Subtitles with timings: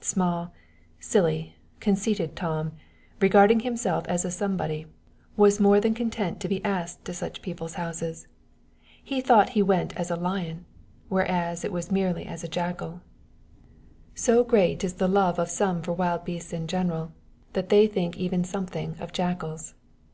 [0.00, 0.54] Small,
[1.00, 2.72] silly, conceited Tom,
[3.20, 4.86] regarding himself as a somebody,
[5.36, 8.26] was more than content to be asked to such people's houses.
[9.04, 10.64] He thought he went as a lion,
[11.10, 13.02] whereas it was merely as a jackal:
[14.14, 17.12] so great is the love of some for wild beasts in general,
[17.52, 19.74] that they even think something of jackals.